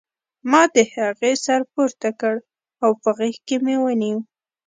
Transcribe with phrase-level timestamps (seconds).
[0.51, 2.35] ما د هغې سر پورته کړ
[2.83, 4.17] او په غېږ کې مې ونیو